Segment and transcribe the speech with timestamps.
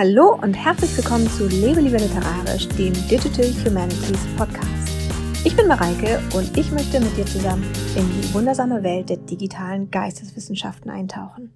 [0.00, 4.92] Hallo und herzlich willkommen zu Lebe lieber literarisch, dem Digital Humanities Podcast.
[5.44, 7.64] Ich bin Mareike und ich möchte mit dir zusammen
[7.96, 11.52] in die wundersame Welt der digitalen Geisteswissenschaften eintauchen.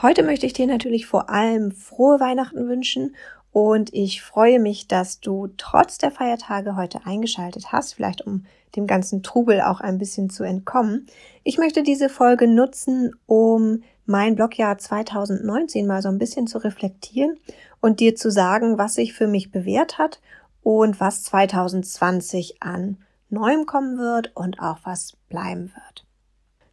[0.00, 3.14] Heute möchte ich dir natürlich vor allem frohe Weihnachten wünschen
[3.50, 8.86] und ich freue mich, dass du trotz der Feiertage heute eingeschaltet hast, vielleicht um dem
[8.86, 11.06] ganzen Trubel auch ein bisschen zu entkommen.
[11.44, 17.36] Ich möchte diese Folge nutzen, um mein Blogjahr 2019 mal so ein bisschen zu reflektieren
[17.80, 20.20] und dir zu sagen, was sich für mich bewährt hat
[20.62, 22.98] und was 2020 an
[23.28, 26.04] Neuem kommen wird und auch was bleiben wird.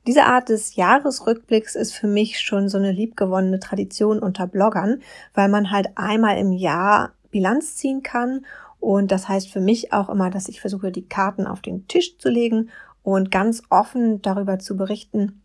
[0.08, 5.02] Diese Art des Jahresrückblicks ist für mich schon so eine liebgewonnene Tradition unter Bloggern,
[5.34, 8.46] weil man halt einmal im Jahr Bilanz ziehen kann
[8.80, 12.18] und das heißt für mich auch immer, dass ich versuche, die Karten auf den Tisch
[12.18, 12.70] zu legen
[13.04, 15.42] und ganz offen darüber zu berichten,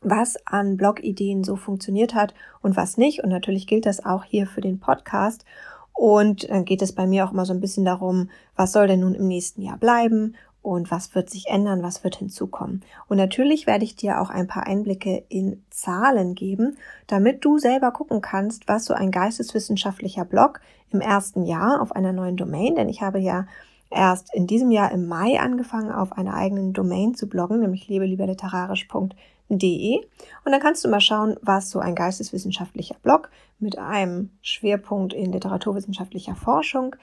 [0.00, 3.22] was an Blogideen so funktioniert hat und was nicht.
[3.22, 5.44] Und natürlich gilt das auch hier für den Podcast.
[5.92, 9.00] Und dann geht es bei mir auch immer so ein bisschen darum, was soll denn
[9.00, 12.84] nun im nächsten Jahr bleiben und was wird sich ändern, was wird hinzukommen.
[13.08, 17.90] Und natürlich werde ich dir auch ein paar Einblicke in Zahlen geben, damit du selber
[17.90, 22.88] gucken kannst, was so ein geisteswissenschaftlicher Blog im ersten Jahr auf einer neuen Domain, denn
[22.88, 23.46] ich habe ja
[23.90, 29.16] erst in diesem Jahr im Mai angefangen, auf einer eigenen Domain zu bloggen, nämlich lebelieberliterarisch.de
[29.48, 30.00] De.
[30.44, 35.32] Und dann kannst du mal schauen, was so ein geisteswissenschaftlicher Blog mit einem Schwerpunkt in
[35.32, 36.96] literaturwissenschaftlicher Forschung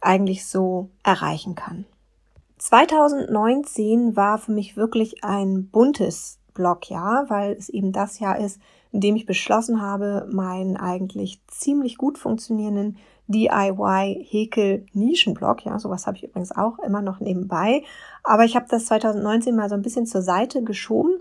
[0.00, 1.84] eigentlich so erreichen kann.
[2.58, 8.58] 2019 war für mich wirklich ein buntes Blogjahr, weil es eben das Jahr ist,
[8.92, 16.24] in dem ich beschlossen habe, meinen eigentlich ziemlich gut funktionierenden DIY-Häkel-Nischenblog, ja, sowas habe ich
[16.24, 17.82] übrigens auch immer noch nebenbei,
[18.22, 21.20] aber ich habe das 2019 mal so ein bisschen zur Seite geschoben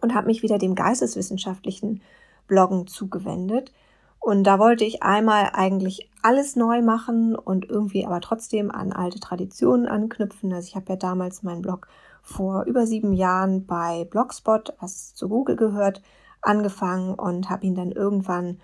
[0.00, 2.02] und habe mich wieder dem geisteswissenschaftlichen
[2.46, 3.72] Bloggen zugewendet.
[4.18, 9.18] Und da wollte ich einmal eigentlich alles neu machen und irgendwie aber trotzdem an alte
[9.18, 10.52] Traditionen anknüpfen.
[10.52, 11.88] Also ich habe ja damals meinen Blog
[12.22, 16.02] vor über sieben Jahren bei Blogspot, was zu Google gehört,
[16.42, 18.60] angefangen und habe ihn dann irgendwann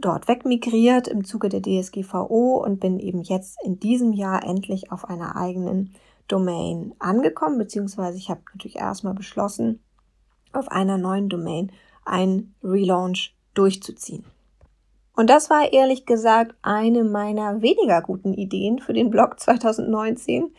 [0.00, 5.08] dort wegmigriert im Zuge der DSGVO und bin eben jetzt in diesem Jahr endlich auf
[5.08, 5.94] einer eigenen
[6.26, 9.80] Domain angekommen, beziehungsweise ich habe natürlich erstmal beschlossen,
[10.52, 11.72] auf einer neuen Domain
[12.04, 14.24] einen Relaunch durchzuziehen.
[15.14, 20.54] Und das war ehrlich gesagt eine meiner weniger guten Ideen für den Blog 2019.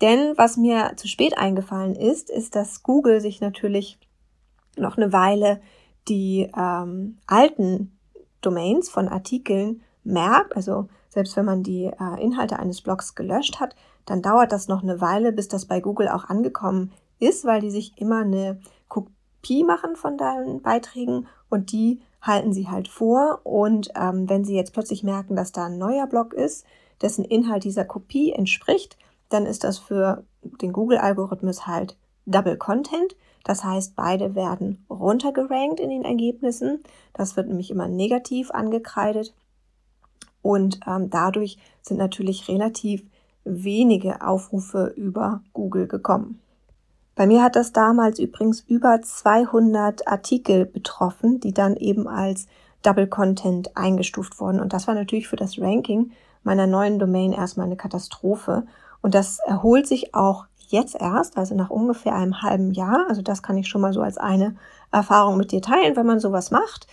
[0.00, 3.98] Denn was mir zu spät eingefallen ist, ist, dass Google sich natürlich
[4.76, 5.60] noch eine Weile
[6.08, 7.98] die ähm, alten
[8.40, 10.56] Domains von Artikeln merkt.
[10.56, 13.76] Also selbst wenn man die äh, Inhalte eines Blogs gelöscht hat,
[14.06, 17.70] dann dauert das noch eine Weile, bis das bei Google auch angekommen ist, weil die
[17.70, 18.60] sich immer eine
[19.38, 23.40] Kopie machen von deinen Beiträgen und die halten sie halt vor.
[23.44, 26.66] Und ähm, wenn sie jetzt plötzlich merken, dass da ein neuer Blog ist,
[27.00, 33.16] dessen Inhalt dieser Kopie entspricht, dann ist das für den Google-Algorithmus halt Double Content.
[33.44, 36.82] Das heißt, beide werden runtergerankt in den Ergebnissen.
[37.14, 39.34] Das wird nämlich immer negativ angekreidet.
[40.42, 43.04] Und ähm, dadurch sind natürlich relativ
[43.44, 46.40] wenige Aufrufe über Google gekommen.
[47.18, 52.46] Bei mir hat das damals übrigens über 200 Artikel betroffen, die dann eben als
[52.84, 54.60] Double Content eingestuft wurden.
[54.60, 56.12] Und das war natürlich für das Ranking
[56.44, 58.68] meiner neuen Domain erstmal eine Katastrophe.
[59.02, 63.06] Und das erholt sich auch jetzt erst, also nach ungefähr einem halben Jahr.
[63.08, 64.54] Also das kann ich schon mal so als eine
[64.92, 66.86] Erfahrung mit dir teilen, wenn man sowas macht.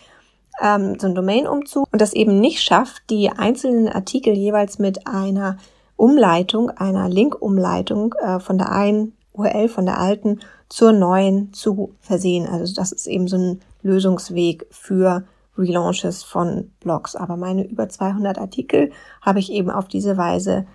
[0.60, 5.58] Ähm, so ein Domain-Umzug und das eben nicht schafft, die einzelnen Artikel jeweils mit einer
[5.98, 12.48] Umleitung, einer Link-Umleitung äh, von der einen URL von der alten zur neuen zu versehen.
[12.48, 15.24] Also das ist eben so ein Lösungsweg für
[15.58, 17.16] Relaunches von Blogs.
[17.16, 18.92] Aber meine über 200 Artikel
[19.22, 20.66] habe ich eben auf diese Weise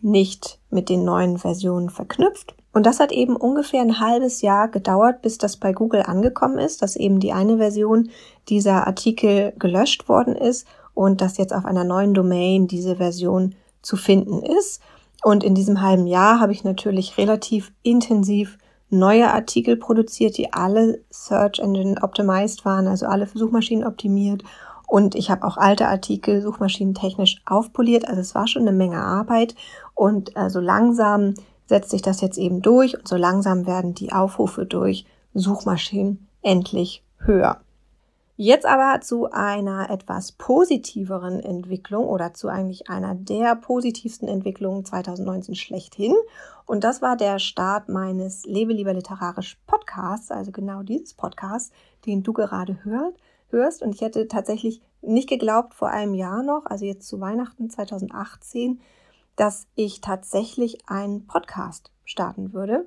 [0.00, 2.54] nicht mit den neuen Versionen verknüpft.
[2.72, 6.82] Und das hat eben ungefähr ein halbes Jahr gedauert, bis das bei Google angekommen ist,
[6.82, 8.08] dass eben die eine Version
[8.48, 13.96] dieser Artikel gelöscht worden ist und dass jetzt auf einer neuen Domain diese Version zu
[13.96, 14.80] finden ist.
[15.22, 18.58] Und in diesem halben Jahr habe ich natürlich relativ intensiv
[18.90, 24.42] neue Artikel produziert, die alle Search Engine optimized waren, also alle für Suchmaschinen optimiert.
[24.86, 28.06] Und ich habe auch alte Artikel suchmaschinentechnisch aufpoliert.
[28.06, 29.54] Also es war schon eine Menge Arbeit.
[29.94, 31.34] Und äh, so langsam
[31.66, 37.02] setzt sich das jetzt eben durch und so langsam werden die Aufrufe durch Suchmaschinen endlich
[37.18, 37.60] höher.
[38.36, 45.54] Jetzt aber zu einer etwas positiveren Entwicklung oder zu eigentlich einer der positivsten Entwicklungen 2019
[45.54, 46.14] schlechthin.
[46.64, 51.72] Und das war der Start meines Lebe lieber literarisch Podcasts, also genau dieses Podcast,
[52.06, 53.16] den du gerade hört,
[53.50, 53.82] hörst.
[53.82, 58.80] Und ich hätte tatsächlich nicht geglaubt vor einem Jahr noch, also jetzt zu Weihnachten 2018,
[59.36, 62.86] dass ich tatsächlich einen Podcast starten würde.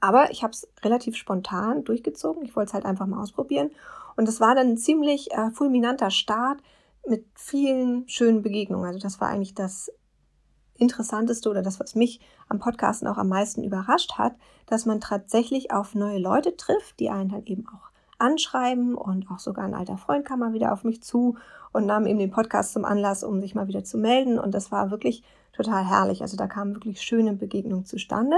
[0.00, 2.44] Aber ich habe es relativ spontan durchgezogen.
[2.44, 3.70] Ich wollte es halt einfach mal ausprobieren.
[4.16, 6.60] Und es war dann ein ziemlich äh, fulminanter Start
[7.06, 8.86] mit vielen schönen Begegnungen.
[8.86, 9.90] Also das war eigentlich das
[10.74, 14.34] Interessanteste oder das, was mich am Podcasten auch am meisten überrascht hat,
[14.66, 19.38] dass man tatsächlich auf neue Leute trifft, die einen halt eben auch anschreiben und auch
[19.38, 21.36] sogar ein alter Freund kam mal wieder auf mich zu
[21.72, 24.70] und nahm eben den Podcast zum Anlass, um sich mal wieder zu melden und das
[24.70, 25.22] war wirklich
[25.52, 26.22] total herrlich.
[26.22, 28.36] Also da kamen wirklich schöne Begegnungen zustande.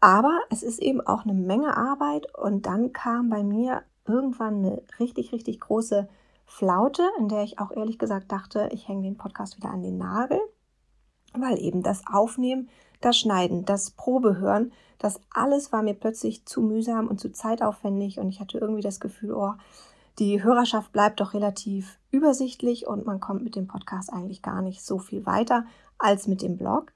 [0.00, 4.82] Aber es ist eben auch eine Menge Arbeit und dann kam bei mir irgendwann eine
[4.98, 6.08] richtig, richtig große
[6.44, 9.96] Flaute, in der ich auch ehrlich gesagt dachte, ich hänge den Podcast wieder an den
[9.96, 10.40] Nagel,
[11.34, 12.68] weil eben das Aufnehmen,
[13.00, 18.28] das Schneiden, das Probehören, das alles war mir plötzlich zu mühsam und zu zeitaufwendig und
[18.28, 19.54] ich hatte irgendwie das Gefühl, oh,
[20.18, 24.84] die Hörerschaft bleibt doch relativ übersichtlich und man kommt mit dem Podcast eigentlich gar nicht
[24.84, 25.64] so viel weiter
[25.98, 26.92] als mit dem Blog.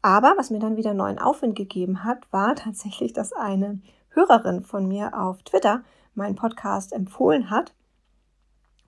[0.00, 4.86] Aber was mir dann wieder neuen Aufwind gegeben hat, war tatsächlich, dass eine Hörerin von
[4.86, 5.82] mir auf Twitter
[6.14, 7.72] meinen Podcast empfohlen hat.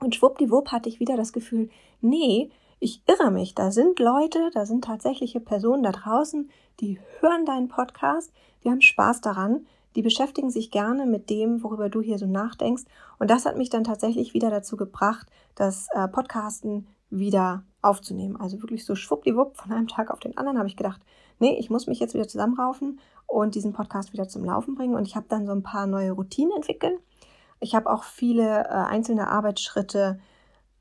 [0.00, 2.50] Und schwuppdiwupp hatte ich wieder das Gefühl, nee,
[2.80, 3.54] ich irre mich.
[3.54, 6.50] Da sind Leute, da sind tatsächliche Personen da draußen,
[6.80, 8.32] die hören deinen Podcast,
[8.62, 9.66] die haben Spaß daran,
[9.96, 12.84] die beschäftigen sich gerne mit dem, worüber du hier so nachdenkst.
[13.18, 18.36] Und das hat mich dann tatsächlich wieder dazu gebracht, das äh, Podcasten wieder aufzunehmen.
[18.36, 21.00] Also wirklich so schwuppdiwupp von einem Tag auf den anderen habe ich gedacht,
[21.38, 24.94] nee, ich muss mich jetzt wieder zusammenraufen und diesen Podcast wieder zum Laufen bringen.
[24.94, 26.98] Und ich habe dann so ein paar neue Routinen entwickelt.
[27.64, 30.20] Ich habe auch viele äh, einzelne Arbeitsschritte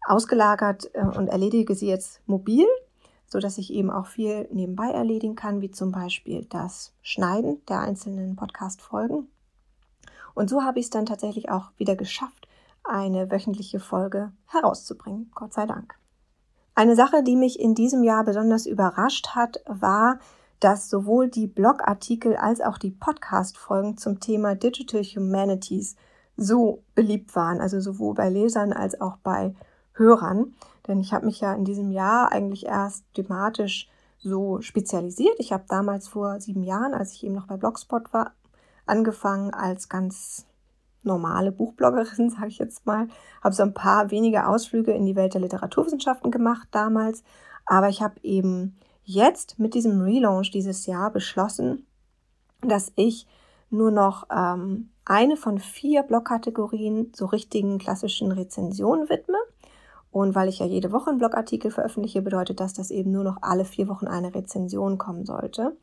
[0.05, 2.65] ausgelagert äh, und erledige sie jetzt mobil,
[3.25, 7.79] so dass ich eben auch viel nebenbei erledigen kann, wie zum Beispiel das Schneiden der
[7.79, 9.29] einzelnen Podcast-Folgen.
[10.33, 12.49] Und so habe ich es dann tatsächlich auch wieder geschafft,
[12.83, 15.31] eine wöchentliche Folge herauszubringen.
[15.35, 15.97] Gott sei Dank.
[16.75, 20.19] Eine Sache, die mich in diesem Jahr besonders überrascht hat, war,
[20.59, 25.95] dass sowohl die Blogartikel als auch die Podcast-Folgen zum Thema Digital Humanities
[26.35, 29.53] so beliebt waren, also sowohl bei Lesern als auch bei
[29.93, 30.53] Hörern.
[30.87, 33.89] Denn ich habe mich ja in diesem Jahr eigentlich erst thematisch
[34.19, 35.35] so spezialisiert.
[35.39, 38.33] Ich habe damals vor sieben Jahren, als ich eben noch bei Blogspot war,
[38.85, 40.45] angefangen als ganz
[41.03, 43.07] normale Buchbloggerin, sage ich jetzt mal.
[43.43, 47.23] Habe so ein paar wenige Ausflüge in die Welt der Literaturwissenschaften gemacht damals.
[47.65, 51.85] Aber ich habe eben jetzt mit diesem Relaunch dieses Jahr beschlossen,
[52.61, 53.27] dass ich
[53.69, 59.37] nur noch ähm, eine von vier Blogkategorien so richtigen klassischen Rezensionen widme.
[60.11, 63.37] Und weil ich ja jede Woche einen Blogartikel veröffentliche, bedeutet das, dass eben nur noch
[63.41, 65.75] alle vier Wochen eine Rezension kommen sollte.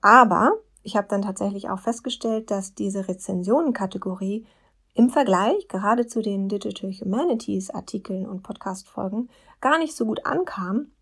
[0.00, 4.46] Aber ich habe dann tatsächlich auch festgestellt, dass diese Rezensionenkategorie
[4.94, 9.28] im Vergleich gerade zu den Digital Humanities Artikeln und Podcast-Folgen
[9.60, 10.92] gar nicht so gut ankam.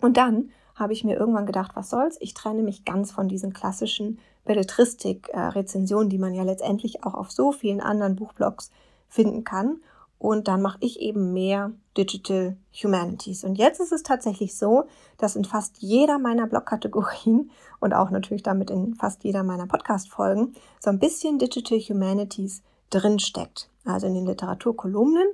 [0.00, 2.16] Und dann habe ich mir irgendwann gedacht, was soll's?
[2.20, 7.52] Ich trenne mich ganz von diesen klassischen Belletristik-Rezensionen, die man ja letztendlich auch auf so
[7.52, 8.70] vielen anderen Buchblogs
[9.08, 9.80] finden kann
[10.24, 13.44] und dann mache ich eben mehr Digital Humanities.
[13.44, 14.84] Und jetzt ist es tatsächlich so,
[15.18, 17.50] dass in fast jeder meiner Blogkategorien
[17.80, 23.68] und auch natürlich damit in fast jeder meiner Podcast-Folgen so ein bisschen Digital Humanities drinsteckt.
[23.84, 25.26] Also in den Literaturkolumnen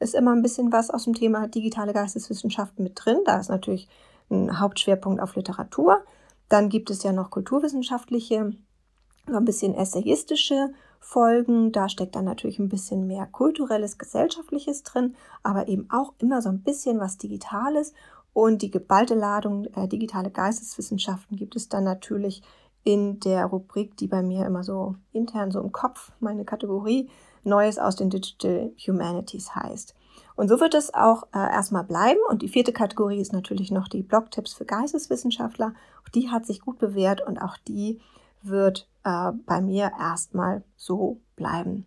[0.00, 3.18] ist immer ein bisschen was aus dem Thema digitale Geisteswissenschaften mit drin.
[3.26, 3.86] Da ist natürlich
[4.30, 6.00] ein Hauptschwerpunkt auf Literatur.
[6.48, 8.52] Dann gibt es ja noch kulturwissenschaftliche,
[9.26, 11.72] so ein bisschen essayistische Folgen.
[11.72, 16.48] Da steckt dann natürlich ein bisschen mehr kulturelles, gesellschaftliches drin, aber eben auch immer so
[16.48, 17.92] ein bisschen was Digitales.
[18.32, 22.42] Und die geballte Ladung äh, digitale Geisteswissenschaften gibt es dann natürlich
[22.84, 27.10] in der Rubrik, die bei mir immer so intern so im Kopf meine Kategorie
[27.44, 29.94] Neues aus den Digital Humanities heißt.
[30.38, 32.20] Und so wird es auch äh, erstmal bleiben.
[32.28, 35.74] Und die vierte Kategorie ist natürlich noch die Blogtipps für Geisteswissenschaftler.
[36.04, 37.98] Auch die hat sich gut bewährt und auch die
[38.42, 41.86] wird äh, bei mir erstmal so bleiben.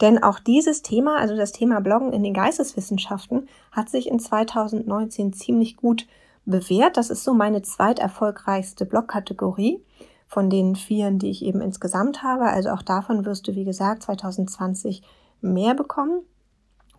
[0.00, 5.34] Denn auch dieses Thema, also das Thema Bloggen in den Geisteswissenschaften, hat sich in 2019
[5.34, 6.06] ziemlich gut
[6.46, 6.96] bewährt.
[6.96, 9.84] Das ist so meine zweiterfolgreichste Blogkategorie
[10.28, 12.44] von den vieren, die ich eben insgesamt habe.
[12.44, 15.02] Also auch davon wirst du, wie gesagt, 2020
[15.42, 16.22] mehr bekommen.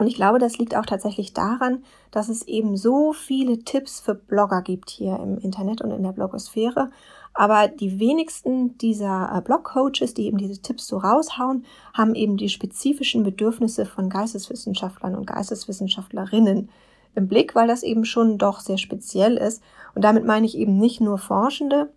[0.04, 4.14] Und ich glaube, das liegt auch tatsächlich daran, dass es eben so viele Tipps für
[4.14, 6.90] Blogger gibt hier im Internet und in der Blogosphäre
[7.34, 12.50] aber die wenigsten dieser äh, Blog-Coaches, die eben diese Tipps so raushauen, haben eben die
[12.50, 16.70] spezifischen Bedürfnisse von Geisteswissenschaftlern und Geisteswissenschaftlerinnen
[17.16, 19.64] im Blick, weil das eben schon doch sehr speziell ist.
[19.96, 21.92] Und damit meine ich eben nicht nur Forschende,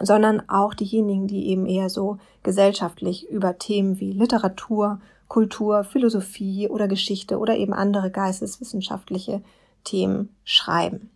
[0.00, 6.88] sondern auch diejenigen, die eben eher so gesellschaftlich über Themen wie Literatur, Kultur, Philosophie oder
[6.88, 9.42] Geschichte oder eben andere geisteswissenschaftliche
[9.84, 11.10] Themen schreiben.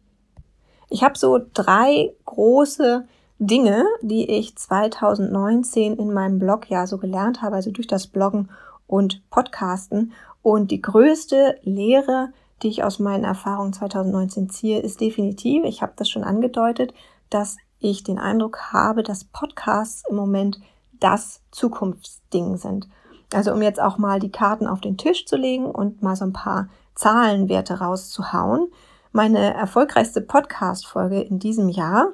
[0.90, 3.06] Ich habe so drei große
[3.38, 8.50] Dinge, die ich 2019 in meinem Blog ja so gelernt habe, also durch das Bloggen
[8.86, 10.12] und Podcasten.
[10.42, 15.92] Und die größte Lehre, die ich aus meinen Erfahrungen 2019 ziehe, ist definitiv, ich habe
[15.94, 16.94] das schon angedeutet,
[17.30, 20.58] dass ich den Eindruck habe, dass Podcasts im Moment
[20.98, 22.88] das Zukunftsding sind.
[23.32, 26.24] Also um jetzt auch mal die Karten auf den Tisch zu legen und mal so
[26.24, 28.68] ein paar Zahlenwerte rauszuhauen.
[29.12, 32.12] Meine erfolgreichste Podcast-Folge in diesem Jahr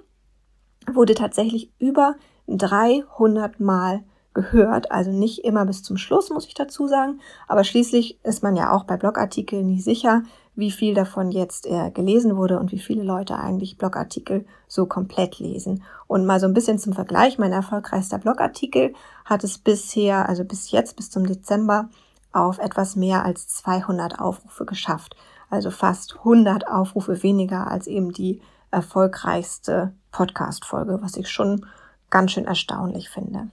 [0.93, 2.17] wurde tatsächlich über
[2.49, 4.05] 300 Mal
[4.35, 4.91] gehört.
[4.91, 7.21] Also nicht immer bis zum Schluss, muss ich dazu sagen.
[7.49, 10.23] Aber schließlich ist man ja auch bei Blogartikeln nicht sicher,
[10.57, 15.39] wie viel davon jetzt äh, gelesen wurde und wie viele Leute eigentlich Blogartikel so komplett
[15.39, 15.83] lesen.
[16.07, 18.95] Und mal so ein bisschen zum Vergleich, mein erfolgreichster Blogartikel
[19.25, 21.89] hat es bisher, also bis jetzt, bis zum Dezember,
[22.33, 25.17] auf etwas mehr als 200 Aufrufe geschafft.
[25.51, 31.67] Also fast 100 Aufrufe weniger als eben die erfolgreichste Podcast-Folge, was ich schon
[32.11, 33.49] ganz schön erstaunlich finde.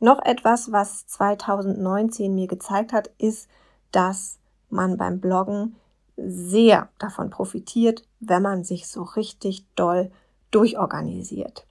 [0.00, 3.48] Noch etwas, was 2019 mir gezeigt hat, ist,
[3.92, 4.38] dass
[4.68, 5.76] man beim Bloggen
[6.16, 10.10] sehr davon profitiert, wenn man sich so richtig doll
[10.50, 11.66] durchorganisiert.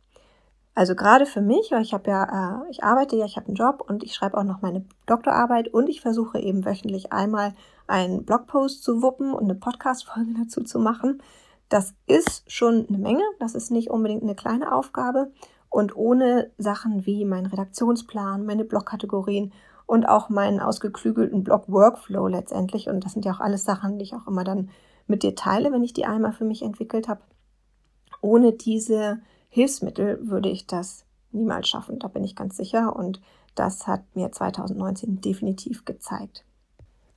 [0.74, 3.56] Also gerade für mich, weil ich habe ja, äh, ich arbeite ja, ich habe einen
[3.56, 7.54] Job und ich schreibe auch noch meine Doktorarbeit und ich versuche eben wöchentlich einmal
[7.88, 11.22] einen Blogpost zu wuppen und eine Podcast-Folge dazu zu machen.
[11.68, 15.32] Das ist schon eine Menge, das ist nicht unbedingt eine kleine Aufgabe
[15.70, 19.54] und ohne Sachen wie meinen Redaktionsplan, meine Blogkategorien
[19.92, 22.88] und auch meinen ausgeklügelten Blog-Workflow letztendlich.
[22.88, 24.70] Und das sind ja auch alles Sachen, die ich auch immer dann
[25.06, 27.20] mit dir teile, wenn ich die einmal für mich entwickelt habe.
[28.22, 29.20] Ohne diese
[29.50, 32.96] Hilfsmittel würde ich das niemals schaffen, da bin ich ganz sicher.
[32.96, 33.20] Und
[33.54, 36.46] das hat mir 2019 definitiv gezeigt.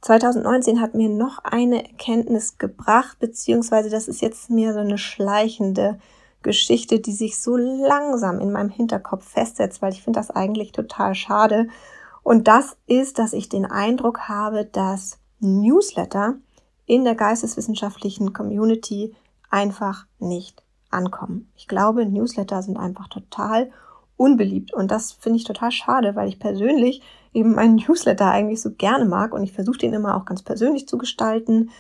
[0.01, 6.01] 2019 hat mir noch eine Erkenntnis gebracht, beziehungsweise das ist jetzt mir so eine schleichende
[6.43, 11.15] Geschichte, die sich so langsam in meinem Hinterkopf festsetzt, weil ich finde das eigentlich total
[11.15, 11.69] schade.
[12.25, 16.37] Und das ist, dass ich den Eindruck habe, dass Newsletter
[16.87, 19.15] in der geisteswissenschaftlichen Community
[19.51, 21.53] einfach nicht ankommen.
[21.55, 23.71] Ich glaube, Newsletter sind einfach total
[24.17, 27.03] unbeliebt und das finde ich total schade, weil ich persönlich
[27.35, 30.89] eben meinen Newsletter eigentlich so gerne mag und ich versuche den immer auch ganz persönlich
[30.89, 31.71] zu gestalten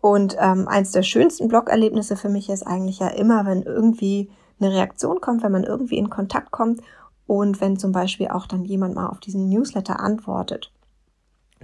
[0.00, 4.72] und ähm, eins der schönsten Blog-Erlebnisse für mich ist eigentlich ja immer, wenn irgendwie eine
[4.72, 6.80] Reaktion kommt, wenn man irgendwie in Kontakt kommt
[7.26, 10.72] und wenn zum Beispiel auch dann jemand mal auf diesen Newsletter antwortet.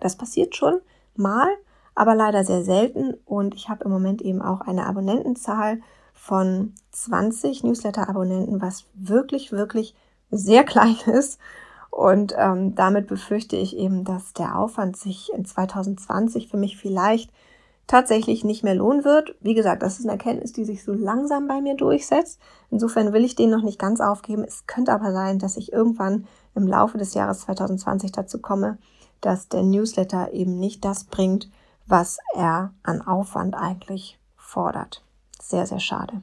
[0.01, 0.81] Das passiert schon
[1.15, 1.49] mal,
[1.95, 5.81] aber leider sehr selten und ich habe im Moment eben auch eine Abonnentenzahl
[6.13, 9.95] von 20 Newsletter-Abonnenten, was wirklich, wirklich
[10.31, 11.39] sehr klein ist.
[11.91, 17.31] Und ähm, damit befürchte ich eben, dass der Aufwand sich in 2020 für mich vielleicht
[17.87, 19.35] tatsächlich nicht mehr lohnen wird.
[19.41, 22.41] Wie gesagt, das ist eine Erkenntnis, die sich so langsam bei mir durchsetzt.
[22.71, 24.45] Insofern will ich den noch nicht ganz aufgeben.
[24.45, 28.79] Es könnte aber sein, dass ich irgendwann im Laufe des Jahres 2020 dazu komme,
[29.21, 31.51] dass der Newsletter eben nicht das bringt,
[31.87, 35.03] was er an Aufwand eigentlich fordert.
[35.41, 36.23] Sehr, sehr schade.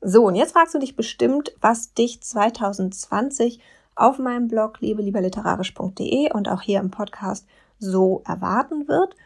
[0.00, 3.60] So, und jetzt fragst du dich bestimmt, was dich 2020
[3.94, 7.46] auf meinem Blog liebelieberliterarisch.de und auch hier im Podcast
[7.78, 9.16] so erwarten wird.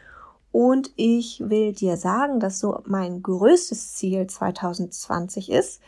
[0.51, 5.81] Und ich will dir sagen, dass so mein größtes Ziel 2020 ist,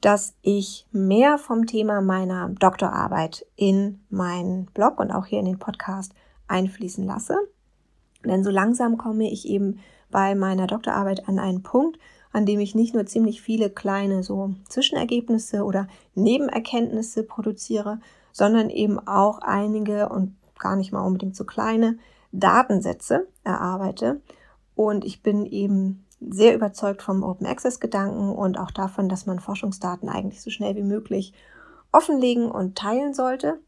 [0.00, 5.58] dass ich mehr vom Thema meiner Doktorarbeit in meinen Blog und auch hier in den
[5.58, 6.12] Podcast
[6.46, 7.36] einfließen lasse.
[8.24, 9.78] Denn so langsam komme ich eben
[10.10, 11.98] bei meiner Doktorarbeit an einen Punkt,
[12.32, 17.98] an dem ich nicht nur ziemlich viele kleine so Zwischenergebnisse oder Nebenerkenntnisse produziere,
[18.32, 21.98] sondern eben auch einige und gar nicht mal unbedingt so kleine
[22.32, 24.20] Datensätze erarbeite.
[24.74, 29.40] Und ich bin eben sehr überzeugt vom Open Access Gedanken und auch davon, dass man
[29.40, 31.32] Forschungsdaten eigentlich so schnell wie möglich
[31.92, 33.60] offenlegen und teilen sollte.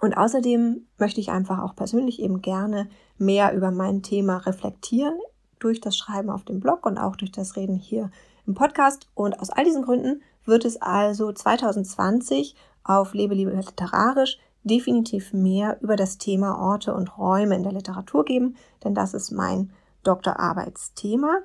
[0.00, 2.88] Und außerdem möchte ich einfach auch persönlich eben gerne
[3.18, 5.18] mehr über mein Thema reflektieren
[5.58, 8.10] durch das Schreiben auf dem Blog und auch durch das Reden hier
[8.46, 9.08] im Podcast.
[9.14, 15.78] Und aus all diesen Gründen wird es also 2020 auf Lebe, Liebe Literarisch definitiv mehr
[15.80, 19.70] über das Thema Orte und Räume in der Literatur geben, denn das ist mein
[20.02, 21.38] Doktorarbeitsthema.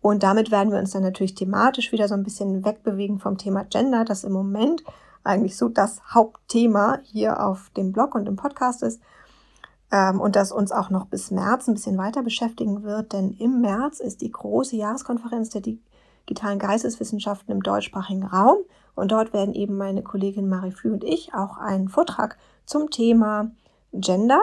[0.00, 3.64] Und damit werden wir uns dann natürlich thematisch wieder so ein bisschen wegbewegen vom Thema
[3.64, 4.84] Gender, das im Moment
[5.24, 9.00] eigentlich so das Hauptthema hier auf dem Blog und im Podcast ist.
[9.90, 13.60] Ähm, und das uns auch noch bis März ein bisschen weiter beschäftigen wird, denn im
[13.60, 18.58] März ist die große Jahreskonferenz der digitalen Geisteswissenschaften im deutschsprachigen Raum.
[18.94, 22.36] Und dort werden eben meine Kollegin Marie Flü und ich auch einen Vortrag
[22.68, 23.50] zum Thema
[23.92, 24.42] Gender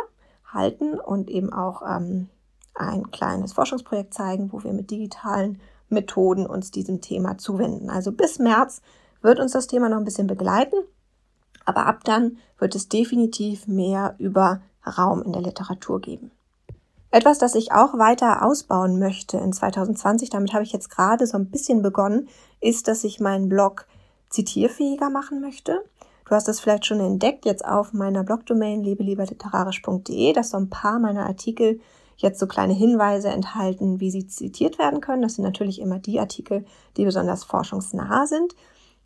[0.51, 2.27] halten und eben auch ähm,
[2.73, 7.89] ein kleines Forschungsprojekt zeigen, wo wir mit digitalen Methoden uns diesem Thema zuwenden.
[7.89, 8.81] Also bis März
[9.21, 10.77] wird uns das Thema noch ein bisschen begleiten,
[11.65, 16.31] aber ab dann wird es definitiv mehr über Raum in der Literatur geben.
[17.11, 21.37] Etwas, das ich auch weiter ausbauen möchte in 2020, damit habe ich jetzt gerade so
[21.37, 22.27] ein bisschen begonnen,
[22.59, 23.85] ist, dass ich meinen Blog
[24.29, 25.83] zitierfähiger machen möchte.
[26.25, 30.99] Du hast das vielleicht schon entdeckt, jetzt auf meiner Blogdomain lebelieberliterarisch.de, dass so ein paar
[30.99, 31.79] meiner Artikel
[32.17, 35.21] jetzt so kleine Hinweise enthalten, wie sie zitiert werden können.
[35.21, 36.65] Das sind natürlich immer die Artikel,
[36.97, 38.55] die besonders forschungsnah sind.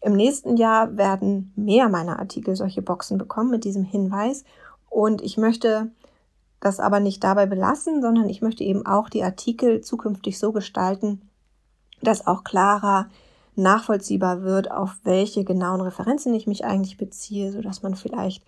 [0.01, 4.45] Im nächsten Jahr werden mehr meiner Artikel solche Boxen bekommen mit diesem Hinweis.
[4.89, 5.91] Und ich möchte
[6.61, 11.21] das aber nicht dabei belassen, sondern ich möchte eben auch die Artikel zukünftig so gestalten,
[12.01, 13.09] dass auch klarer
[13.59, 18.43] nachvollziehbar wird, auf welche genauen Referenzen ich mich eigentlich beziehe, so dass man vielleicht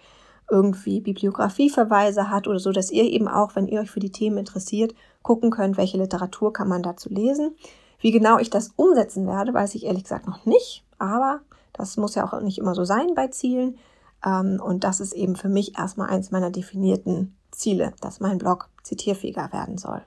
[0.50, 4.38] irgendwie Bibliografieverweise hat oder so, dass ihr eben auch, wenn ihr euch für die Themen
[4.38, 7.56] interessiert, gucken könnt, welche Literatur kann man dazu lesen.
[8.00, 11.42] Wie genau ich das umsetzen werde, weiß ich ehrlich gesagt noch nicht, aber
[11.74, 13.78] das muss ja auch nicht immer so sein bei Zielen.
[14.26, 18.70] Ähm, und das ist eben für mich erstmal eins meiner definierten Ziele, dass mein Blog
[18.84, 20.02] zitierfähiger werden soll.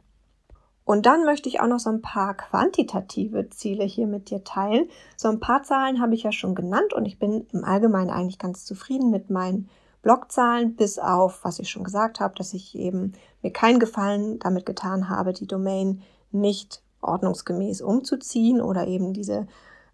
[0.85, 4.89] Und dann möchte ich auch noch so ein paar quantitative Ziele hier mit dir teilen.
[5.17, 8.39] So ein paar Zahlen habe ich ja schon genannt und ich bin im Allgemeinen eigentlich
[8.39, 9.71] ganz zufrieden mit meinen
[10.03, 14.67] Blockzahlen, bis auf, was ich schon gesagt habe, dass ich eben mir keinen Gefallen damit
[14.67, 19.47] getan habe, die Domain nicht ordnungsgemäß umzuziehen oder eben diese,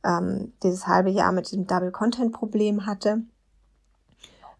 [0.05, 3.23] ähm, dieses halbe Jahr mit diesem Double Content Problem hatte.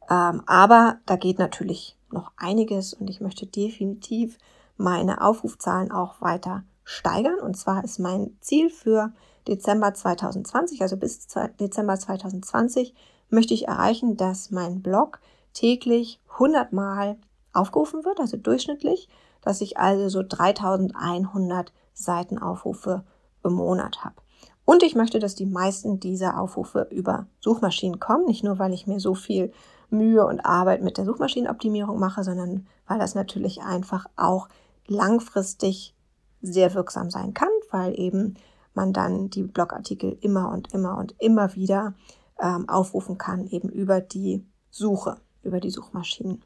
[0.09, 4.39] Ähm, aber da geht natürlich noch einiges und ich möchte definitiv
[4.81, 7.39] meine Aufrufzahlen auch weiter steigern.
[7.39, 9.13] Und zwar ist mein Ziel für
[9.47, 11.27] Dezember 2020, also bis
[11.59, 12.95] Dezember 2020,
[13.29, 15.21] möchte ich erreichen, dass mein Blog
[15.53, 17.17] täglich 100 Mal
[17.53, 19.09] aufgerufen wird, also durchschnittlich,
[19.43, 23.05] dass ich also so 3100 Seitenaufrufe
[23.45, 24.17] im Monat habe.
[24.65, 28.87] Und ich möchte, dass die meisten dieser Aufrufe über Suchmaschinen kommen, nicht nur, weil ich
[28.87, 29.53] mir so viel
[29.89, 34.49] Mühe und Arbeit mit der Suchmaschinenoptimierung mache, sondern weil das natürlich einfach auch
[34.91, 35.95] langfristig
[36.43, 38.35] sehr wirksam sein kann, weil eben
[38.75, 41.95] man dann die Blogartikel immer und immer und immer wieder
[42.41, 46.45] ähm, aufrufen kann, eben über die Suche, über die Suchmaschinen.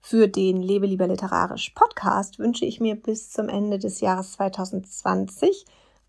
[0.00, 5.66] Für den Lebe lieber literarisch Podcast wünsche ich mir bis zum Ende des Jahres 2020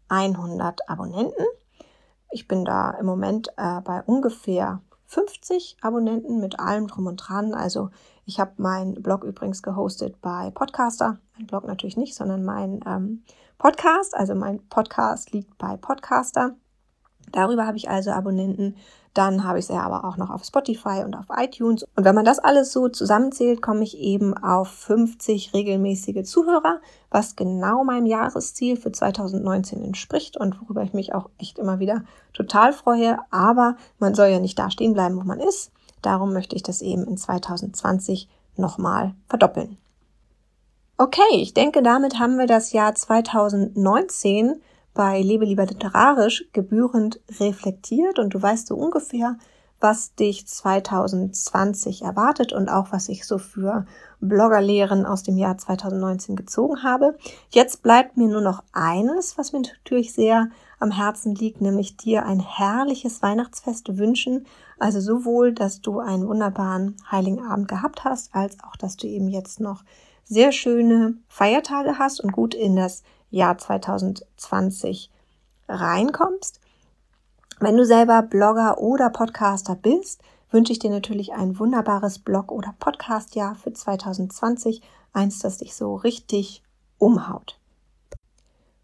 [0.07, 1.45] 100 Abonnenten.
[2.31, 7.53] Ich bin da im Moment äh, bei ungefähr 50 Abonnenten mit allem drum und dran.
[7.53, 7.89] Also
[8.25, 11.19] ich habe meinen Blog übrigens gehostet bei Podcaster.
[11.37, 13.23] Mein Blog natürlich nicht, sondern mein ähm,
[13.57, 14.15] Podcast.
[14.15, 16.55] Also mein Podcast liegt bei Podcaster.
[17.31, 18.75] Darüber habe ich also Abonnenten.
[19.13, 21.85] Dann habe ich sie aber auch noch auf Spotify und auf iTunes.
[21.95, 26.79] Und wenn man das alles so zusammenzählt, komme ich eben auf 50 regelmäßige Zuhörer,
[27.09, 32.03] was genau meinem Jahresziel für 2019 entspricht und worüber ich mich auch echt immer wieder
[32.33, 33.17] total freue.
[33.31, 35.71] Aber man soll ja nicht da stehen bleiben, wo man ist.
[36.01, 39.77] Darum möchte ich das eben in 2020 nochmal verdoppeln.
[40.97, 44.61] Okay, ich denke, damit haben wir das Jahr 2019
[44.93, 49.37] bei Lebe lieber literarisch gebührend reflektiert und du weißt so ungefähr,
[49.81, 53.85] was dich 2020 erwartet und auch was ich so für
[54.19, 57.17] Bloggerlehren aus dem Jahr 2019 gezogen habe.
[57.49, 60.49] Jetzt bleibt mir nur noch eines, was mir natürlich sehr
[60.79, 64.45] am Herzen liegt, nämlich dir ein herrliches Weihnachtsfest wünschen.
[64.77, 69.29] Also sowohl, dass du einen wunderbaren Heiligen Abend gehabt hast, als auch, dass du eben
[69.29, 69.83] jetzt noch
[70.23, 75.09] sehr schöne Feiertage hast und gut in das Jahr 2020
[75.67, 76.59] reinkommst.
[77.59, 82.75] Wenn du selber Blogger oder Podcaster bist, wünsche ich dir natürlich ein wunderbares Blog- oder
[82.79, 84.81] Podcast-Jahr für 2020,
[85.13, 86.61] eins, das dich so richtig
[86.97, 87.57] umhaut.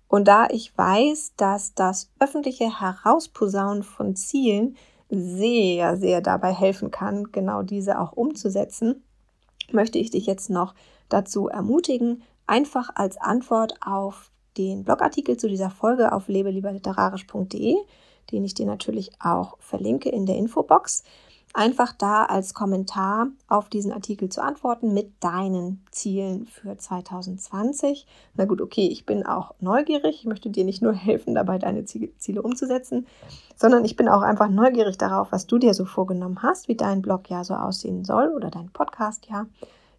[0.07, 4.77] Und da ich weiß, dass das öffentliche Herausposaunen von Zielen
[5.09, 9.03] sehr, sehr dabei helfen kann, genau diese auch umzusetzen,
[9.71, 10.73] möchte ich dich jetzt noch
[11.09, 17.75] dazu ermutigen, einfach als Antwort auf den Blogartikel zu dieser Folge auf lebelieberliterarisch.de,
[18.31, 21.03] den ich dir natürlich auch verlinke in der Infobox.
[21.53, 28.05] Einfach da als Kommentar auf diesen Artikel zu antworten mit deinen Zielen für 2020.
[28.35, 30.17] Na gut, okay, ich bin auch neugierig.
[30.19, 33.07] Ich möchte dir nicht nur helfen, dabei deine Ziele umzusetzen,
[33.55, 37.01] sondern ich bin auch einfach neugierig darauf, was du dir so vorgenommen hast, wie dein
[37.01, 39.47] Blog ja so aussehen soll oder dein Podcast ja,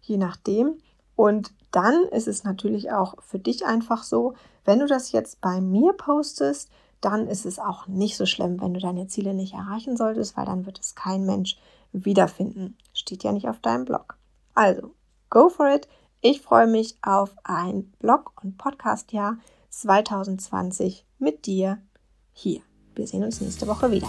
[0.01, 0.75] je nachdem.
[1.19, 5.59] Und dann ist es natürlich auch für dich einfach so, wenn du das jetzt bei
[5.59, 6.69] mir postest,
[7.01, 10.45] dann ist es auch nicht so schlimm, wenn du deine Ziele nicht erreichen solltest, weil
[10.45, 11.57] dann wird es kein Mensch
[11.91, 12.77] wiederfinden.
[12.93, 14.17] Steht ja nicht auf deinem Blog.
[14.55, 14.93] Also,
[15.29, 15.89] go for it.
[16.21, 19.39] Ich freue mich auf ein Blog- und Podcast-Jahr
[19.71, 21.79] 2020 mit dir
[22.31, 22.61] hier.
[22.95, 24.07] Wir sehen uns nächste Woche wieder.